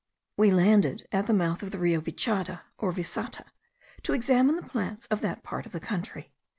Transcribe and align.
We 0.35 0.49
landed 0.49 1.07
at 1.11 1.27
the 1.27 1.31
mouth 1.33 1.61
of 1.61 1.69
the 1.69 1.77
Rio 1.77 2.01
Vichada 2.01 2.61
or 2.79 2.91
Visata 2.91 3.45
to 4.01 4.13
examine 4.13 4.55
the 4.55 4.63
plants 4.67 5.05
of 5.11 5.21
that 5.21 5.43
part 5.43 5.67
of 5.67 5.73
the 5.73 5.79
country. 5.79 6.31